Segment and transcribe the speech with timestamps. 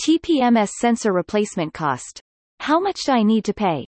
[0.00, 2.22] TPMS sensor replacement cost.
[2.60, 3.84] How much do I need to pay?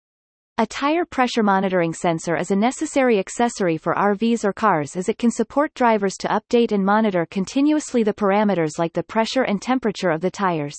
[0.57, 5.19] A tire pressure monitoring sensor is a necessary accessory for RVs or cars as it
[5.19, 10.09] can support drivers to update and monitor continuously the parameters like the pressure and temperature
[10.09, 10.75] of the tires.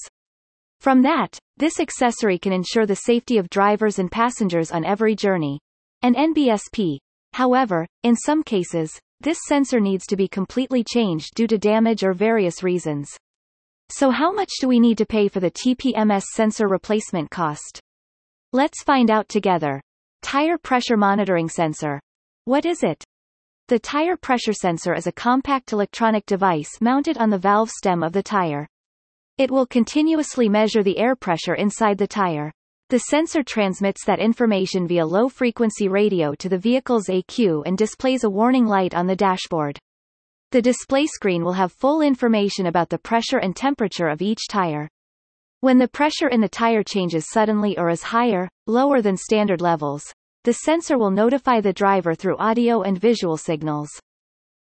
[0.80, 5.60] From that, this accessory can ensure the safety of drivers and passengers on every journey.
[6.02, 6.98] An NBSP.
[7.34, 12.14] However, in some cases, this sensor needs to be completely changed due to damage or
[12.14, 13.08] various reasons.
[13.92, 17.80] So how much do we need to pay for the TPMS sensor replacement cost?
[18.52, 19.82] Let's find out together.
[20.22, 22.00] Tire pressure monitoring sensor.
[22.44, 23.02] What is it?
[23.66, 28.12] The tire pressure sensor is a compact electronic device mounted on the valve stem of
[28.12, 28.68] the tire.
[29.38, 32.52] It will continuously measure the air pressure inside the tire.
[32.90, 38.30] The sensor transmits that information via low-frequency radio to the vehicle's ECU and displays a
[38.30, 39.80] warning light on the dashboard.
[40.52, 44.88] The display screen will have full information about the pressure and temperature of each tire.
[45.60, 50.12] When the pressure in the tire changes suddenly or is higher, lower than standard levels,
[50.42, 53.90] the sensor will notify the driver through audio and visual signals.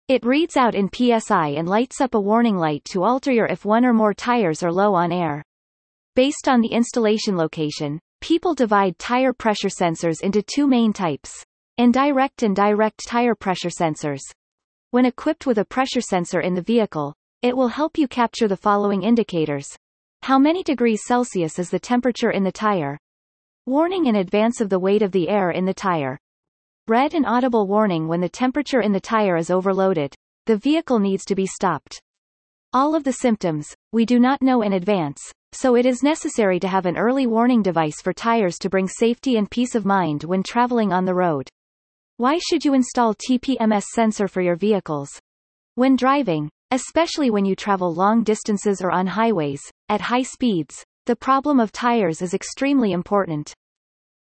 [0.08, 3.64] It reads out in PSI and lights up a warning light to alter your if
[3.64, 5.44] one or more tires are low on air.
[6.16, 11.44] Based on the installation location, people divide tire pressure sensors into two main types.
[11.78, 14.22] Indirect and direct tire pressure sensors.
[14.96, 18.56] When equipped with a pressure sensor in the vehicle, it will help you capture the
[18.56, 19.68] following indicators.
[20.22, 22.98] How many degrees Celsius is the temperature in the tire?
[23.66, 26.18] Warning in advance of the weight of the air in the tire.
[26.88, 30.16] Red and audible warning when the temperature in the tire is overloaded.
[30.46, 32.02] The vehicle needs to be stopped.
[32.72, 35.20] All of the symptoms, we do not know in advance,
[35.52, 39.36] so it is necessary to have an early warning device for tires to bring safety
[39.36, 41.50] and peace of mind when traveling on the road.
[42.18, 45.10] Why should you install TPMS sensor for your vehicles?
[45.76, 51.16] When driving, Especially when you travel long distances or on highways, at high speeds, the
[51.16, 53.54] problem of tires is extremely important.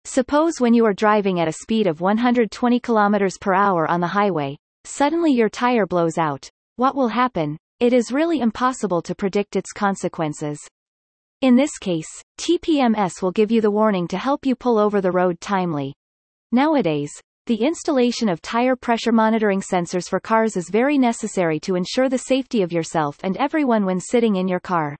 [0.04, 4.06] Suppose when you are driving at a speed of 120 km per hour on the
[4.06, 6.48] highway, suddenly your tire blows out.
[6.76, 7.56] What will happen?
[7.80, 10.60] It is really impossible to predict its consequences.
[11.40, 15.10] In this case, TPMS will give you the warning to help you pull over the
[15.10, 15.94] road timely.
[16.52, 17.10] Nowadays,
[17.46, 22.16] the installation of tire pressure monitoring sensors for cars is very necessary to ensure the
[22.16, 24.96] safety of yourself and everyone when sitting in your car.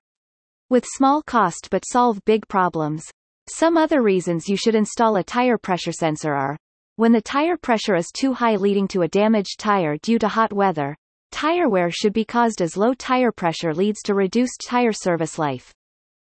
[0.69, 3.03] With small cost but solve big problems.
[3.49, 6.55] Some other reasons you should install a tire pressure sensor are
[6.97, 10.53] when the tire pressure is too high leading to a damaged tire due to hot
[10.53, 10.95] weather,
[11.31, 15.73] tire wear should be caused as low tire pressure leads to reduced tire service life.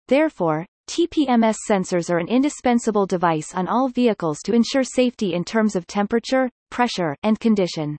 [0.07, 5.75] Therefore, TPMS sensors are an indispensable device on all vehicles to ensure safety in terms
[5.77, 7.97] of temperature, pressure, and condition.